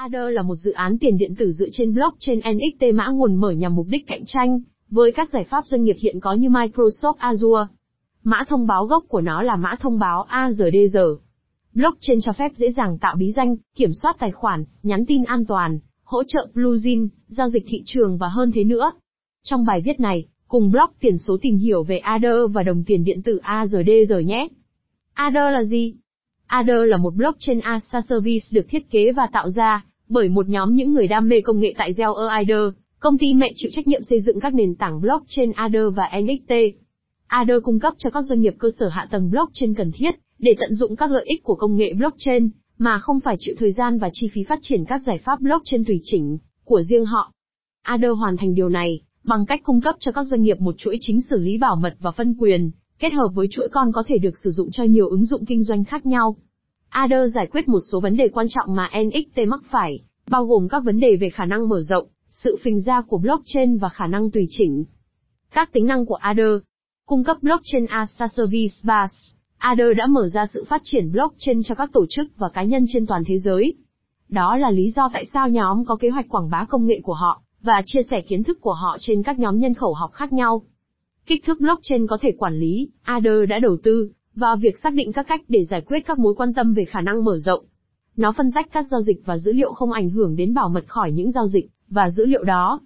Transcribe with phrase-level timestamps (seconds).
[0.00, 3.50] Ader là một dự án tiền điện tử dựa trên blockchain NXT mã nguồn mở
[3.50, 7.16] nhằm mục đích cạnh tranh với các giải pháp doanh nghiệp hiện có như Microsoft
[7.16, 7.66] Azure.
[8.22, 11.16] Mã thông báo gốc của nó là mã thông báo AZDR.
[11.74, 15.44] Blockchain cho phép dễ dàng tạo bí danh, kiểm soát tài khoản, nhắn tin an
[15.46, 18.92] toàn, hỗ trợ bluezin, giao dịch thị trường và hơn thế nữa.
[19.42, 23.04] Trong bài viết này, cùng blog tiền số tìm hiểu về Ader và đồng tiền
[23.04, 24.48] điện tử AZDR nhé.
[25.14, 25.94] Ader là gì?
[26.46, 30.48] Ader là một blockchain as a service được thiết kế và tạo ra bởi một
[30.48, 33.86] nhóm những người đam mê công nghệ tại Zell Adder, công ty mẹ chịu trách
[33.86, 36.54] nhiệm xây dựng các nền tảng blockchain Adder và NXT.
[37.26, 40.54] Adder cung cấp cho các doanh nghiệp cơ sở hạ tầng blockchain cần thiết để
[40.60, 43.98] tận dụng các lợi ích của công nghệ blockchain mà không phải chịu thời gian
[43.98, 47.32] và chi phí phát triển các giải pháp blockchain tùy chỉnh của riêng họ.
[47.82, 50.98] Adder hoàn thành điều này bằng cách cung cấp cho các doanh nghiệp một chuỗi
[51.00, 54.18] chính xử lý bảo mật và phân quyền, kết hợp với chuỗi con có thể
[54.18, 56.36] được sử dụng cho nhiều ứng dụng kinh doanh khác nhau.
[56.88, 60.68] Adder giải quyết một số vấn đề quan trọng mà NXT mắc phải, bao gồm
[60.68, 64.06] các vấn đề về khả năng mở rộng, sự phình ra của blockchain và khả
[64.06, 64.84] năng tùy chỉnh.
[65.54, 66.58] Các tính năng của Adder
[67.06, 69.12] Cung cấp blockchain as a service BaaS.
[69.58, 72.84] Adder đã mở ra sự phát triển blockchain cho các tổ chức và cá nhân
[72.88, 73.74] trên toàn thế giới.
[74.28, 77.14] Đó là lý do tại sao nhóm có kế hoạch quảng bá công nghệ của
[77.14, 80.32] họ và chia sẻ kiến thức của họ trên các nhóm nhân khẩu học khác
[80.32, 80.62] nhau.
[81.26, 85.12] Kích thước blockchain có thể quản lý, Adder đã đầu tư vào việc xác định
[85.12, 87.64] các cách để giải quyết các mối quan tâm về khả năng mở rộng.
[88.20, 90.84] Nó phân tách các giao dịch và dữ liệu không ảnh hưởng đến bảo mật
[90.86, 92.80] khỏi những giao dịch và dữ liệu đó.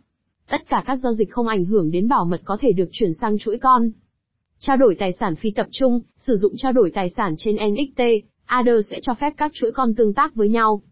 [0.51, 3.15] Tất cả các giao dịch không ảnh hưởng đến bảo mật có thể được chuyển
[3.15, 3.91] sang chuỗi con.
[4.59, 8.03] Trao đổi tài sản phi tập trung, sử dụng trao đổi tài sản trên NXT,
[8.45, 10.83] Ader sẽ cho phép các chuỗi con tương tác với nhau.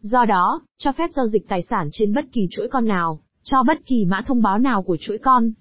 [0.00, 3.62] Do đó, cho phép giao dịch tài sản trên bất kỳ chuỗi con nào, cho
[3.66, 5.52] bất kỳ mã thông báo nào của chuỗi con.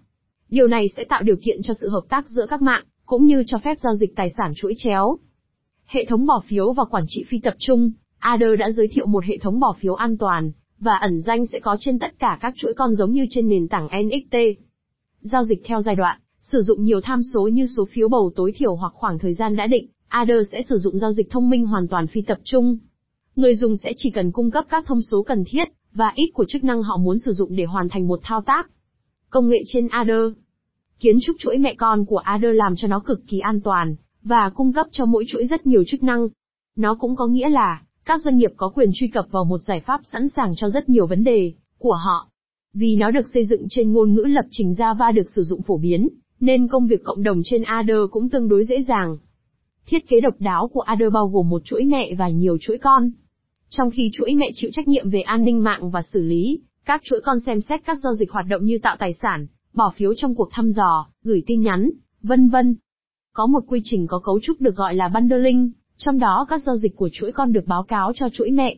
[0.50, 3.44] Điều này sẽ tạo điều kiện cho sự hợp tác giữa các mạng, cũng như
[3.48, 5.18] cho phép giao dịch tài sản chuỗi chéo.
[5.86, 9.24] Hệ thống bỏ phiếu và quản trị phi tập trung, Ader đã giới thiệu một
[9.26, 12.54] hệ thống bỏ phiếu an toàn, và ẩn danh sẽ có trên tất cả các
[12.58, 14.38] chuỗi con giống như trên nền tảng NXT.
[15.22, 18.54] Giao dịch theo giai đoạn, sử dụng nhiều tham số như số phiếu bầu tối
[18.56, 21.66] thiểu hoặc khoảng thời gian đã định, Ader sẽ sử dụng giao dịch thông minh
[21.66, 22.78] hoàn toàn phi tập trung.
[23.36, 26.46] Người dùng sẽ chỉ cần cung cấp các thông số cần thiết, và ít của
[26.48, 28.70] chức năng họ muốn sử dụng để hoàn thành một thao tác.
[29.30, 30.34] Công nghệ trên Ader
[31.00, 34.50] Kiến trúc chuỗi mẹ con của Ader làm cho nó cực kỳ an toàn, và
[34.50, 36.28] cung cấp cho mỗi chuỗi rất nhiều chức năng.
[36.76, 39.80] Nó cũng có nghĩa là, các doanh nghiệp có quyền truy cập vào một giải
[39.80, 42.30] pháp sẵn sàng cho rất nhiều vấn đề của họ.
[42.74, 45.78] Vì nó được xây dựng trên ngôn ngữ lập trình Java được sử dụng phổ
[45.78, 46.10] biến,
[46.40, 49.18] nên công việc cộng đồng trên Adder cũng tương đối dễ dàng.
[49.86, 53.12] Thiết kế độc đáo của Adder bao gồm một chuỗi mẹ và nhiều chuỗi con.
[53.70, 57.02] Trong khi chuỗi mẹ chịu trách nhiệm về an ninh mạng và xử lý, các
[57.04, 60.14] chuỗi con xem xét các giao dịch hoạt động như tạo tài sản, bỏ phiếu
[60.18, 61.90] trong cuộc thăm dò, gửi tin nhắn,
[62.24, 62.76] vân vân.
[63.34, 66.78] Có một quy trình có cấu trúc được gọi là bundling, trong đó các giao
[66.78, 68.76] dịch của chuỗi con được báo cáo cho chuỗi mẹ.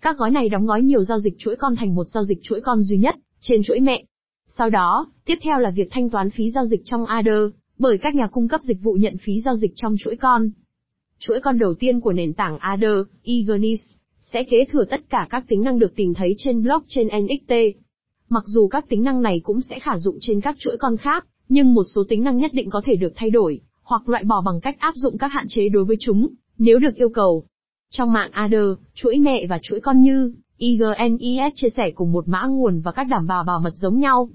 [0.00, 2.60] Các gói này đóng gói nhiều giao dịch chuỗi con thành một giao dịch chuỗi
[2.60, 4.04] con duy nhất, trên chuỗi mẹ.
[4.46, 7.42] Sau đó, tiếp theo là việc thanh toán phí giao dịch trong Adder,
[7.78, 10.50] bởi các nhà cung cấp dịch vụ nhận phí giao dịch trong chuỗi con.
[11.18, 13.82] Chuỗi con đầu tiên của nền tảng Adder, Eagerness,
[14.20, 17.54] sẽ kế thừa tất cả các tính năng được tìm thấy trên blockchain NXT.
[18.28, 21.26] Mặc dù các tính năng này cũng sẽ khả dụng trên các chuỗi con khác,
[21.48, 24.42] nhưng một số tính năng nhất định có thể được thay đổi, hoặc loại bỏ
[24.46, 26.28] bằng cách áp dụng các hạn chế đối với chúng,
[26.60, 27.44] nếu được yêu cầu.
[27.90, 28.54] Trong mạng AD,
[28.94, 33.04] chuỗi mẹ và chuỗi con như Ignis chia sẻ cùng một mã nguồn và các
[33.04, 34.30] đảm bảo bảo mật giống nhau.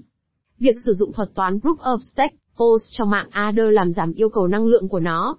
[0.58, 4.28] Việc sử dụng thuật toán Proof of Stake, POS trong mạng AD làm giảm yêu
[4.28, 5.36] cầu năng lượng của nó.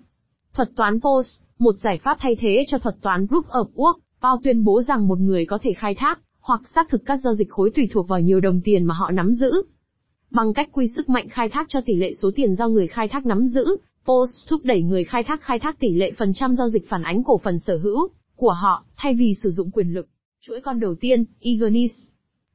[0.53, 4.39] Thuật toán POS, một giải pháp thay thế cho thuật toán Proof of Work, Bao
[4.43, 7.49] tuyên bố rằng một người có thể khai thác, hoặc xác thực các giao dịch
[7.49, 9.51] khối tùy thuộc vào nhiều đồng tiền mà họ nắm giữ.
[10.31, 13.07] Bằng cách quy sức mạnh khai thác cho tỷ lệ số tiền do người khai
[13.07, 13.65] thác nắm giữ,
[14.07, 17.03] Post thúc đẩy người khai thác khai thác tỷ lệ phần trăm giao dịch phản
[17.03, 20.07] ánh cổ phần sở hữu của họ, thay vì sử dụng quyền lực.
[20.41, 21.95] Chuỗi con đầu tiên, Eagerness.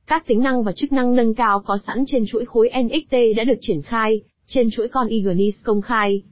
[0.06, 3.44] Các tính năng và chức năng nâng cao có sẵn trên chuỗi khối NXT đã
[3.44, 6.22] được triển khai, trên chuỗi con Eagerness công khai.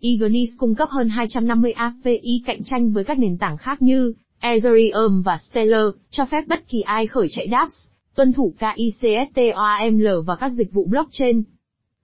[0.00, 5.22] Eagerness cung cấp hơn 250 API cạnh tranh với các nền tảng khác như Ethereum
[5.22, 7.74] và Stellar, cho phép bất kỳ ai khởi chạy dApps,
[8.14, 11.42] tuân thủ KICSTOAML và các dịch vụ blockchain.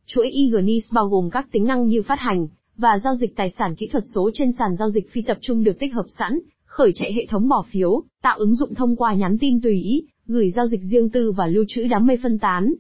[0.07, 2.47] Chuỗi Eagerness bao gồm các tính năng như phát hành
[2.81, 5.65] và giao dịch tài sản kỹ thuật số trên sàn giao dịch phi tập trung
[5.65, 9.15] được tích hợp sẵn, khởi chạy hệ thống bỏ phiếu, tạo ứng dụng thông qua
[9.15, 12.39] nhắn tin tùy ý, gửi giao dịch riêng tư và lưu trữ đám mây phân
[12.39, 12.75] tán.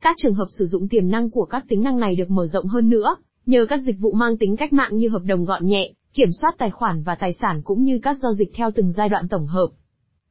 [0.00, 2.66] Các trường hợp sử dụng tiềm năng của các tính năng này được mở rộng
[2.66, 3.16] hơn nữa,
[3.46, 6.54] nhờ các dịch vụ mang tính cách mạng như hợp đồng gọn nhẹ, kiểm soát
[6.58, 9.46] tài khoản và tài sản cũng như các giao dịch theo từng giai đoạn tổng
[9.46, 9.68] hợp.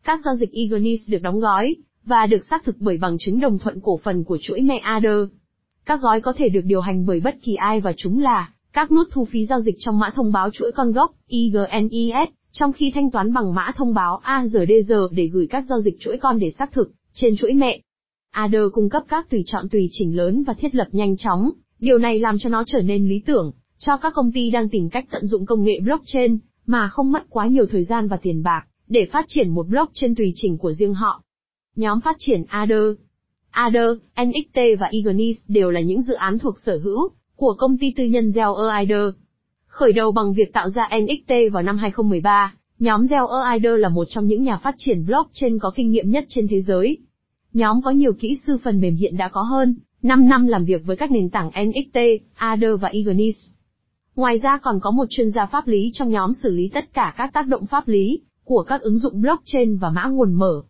[0.03, 1.75] Các giao dịch Egonis được đóng gói
[2.05, 5.27] và được xác thực bởi bằng chứng đồng thuận cổ phần của chuỗi mẹ Ader.
[5.85, 8.91] Các gói có thể được điều hành bởi bất kỳ ai và chúng là các
[8.91, 12.91] nút thu phí giao dịch trong mã thông báo chuỗi con gốc ignis, trong khi
[12.95, 16.51] thanh toán bằng mã thông báo ARDR để gửi các giao dịch chuỗi con để
[16.51, 17.81] xác thực trên chuỗi mẹ.
[18.31, 21.97] AD cung cấp các tùy chọn tùy chỉnh lớn và thiết lập nhanh chóng, điều
[21.97, 25.05] này làm cho nó trở nên lý tưởng cho các công ty đang tìm cách
[25.11, 28.67] tận dụng công nghệ blockchain mà không mất quá nhiều thời gian và tiền bạc
[28.87, 31.23] để phát triển một blockchain tùy chỉnh của riêng họ.
[31.75, 32.71] Nhóm phát triển AD,
[33.49, 33.75] AD,
[34.25, 38.03] NXT và Ignis đều là những dự án thuộc sở hữu của công ty tư
[38.03, 39.13] nhân Zell Eider.
[39.67, 44.05] Khởi đầu bằng việc tạo ra NXT vào năm 2013, nhóm Zell Eider là một
[44.09, 46.97] trong những nhà phát triển blockchain có kinh nghiệm nhất trên thế giới.
[47.53, 50.85] Nhóm có nhiều kỹ sư phần mềm hiện đã có hơn 5 năm làm việc
[50.85, 51.99] với các nền tảng NXT,
[52.33, 53.35] Ader và Ignis.
[54.15, 57.13] Ngoài ra còn có một chuyên gia pháp lý trong nhóm xử lý tất cả
[57.17, 60.61] các tác động pháp lý của các ứng dụng blockchain và mã nguồn mở.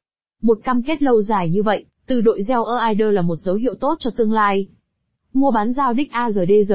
[0.42, 3.76] Một cam kết lâu dài như vậy, từ đội Zell Eider là một dấu hiệu
[3.76, 4.68] tốt cho tương lai.
[5.36, 6.74] Mua bán giao đích ARDR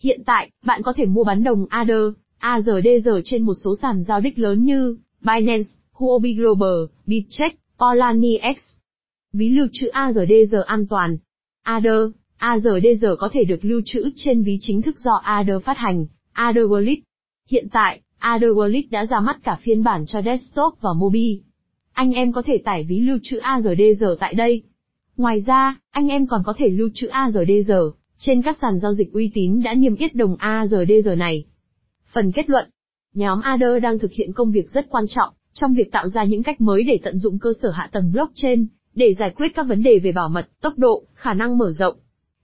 [0.00, 1.90] Hiện tại, bạn có thể mua bán đồng AD,
[2.38, 8.56] ARDR trên một số sàn giao đích lớn như Binance, Huobi Global, Bitcheck, Polaniex.
[9.32, 11.16] Ví lưu trữ ARDR an toàn.
[11.62, 11.86] AD,
[12.36, 16.56] ARDR có thể được lưu trữ trên ví chính thức do AD phát hành, AD
[16.56, 17.00] Wallet.
[17.50, 21.42] Hiện tại, AD Wallet đã ra mắt cả phiên bản cho desktop và mobile.
[21.92, 24.62] Anh em có thể tải ví lưu trữ ARDR tại đây.
[25.16, 27.72] Ngoài ra, anh em còn có thể lưu trữ ARDR
[28.18, 31.44] trên các sàn giao dịch uy tín đã niêm yết đồng ARDR này.
[32.12, 32.70] Phần kết luận.
[33.14, 36.42] Nhóm ADR đang thực hiện công việc rất quan trọng trong việc tạo ra những
[36.42, 39.82] cách mới để tận dụng cơ sở hạ tầng blockchain để giải quyết các vấn
[39.82, 41.96] đề về bảo mật, tốc độ, khả năng mở rộng.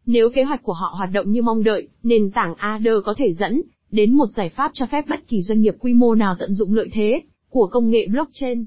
[0.07, 3.33] Nếu kế hoạch của họ hoạt động như mong đợi, nền tảng ADR có thể
[3.33, 6.53] dẫn đến một giải pháp cho phép bất kỳ doanh nghiệp quy mô nào tận
[6.53, 7.21] dụng lợi thế
[7.51, 8.65] của công nghệ blockchain.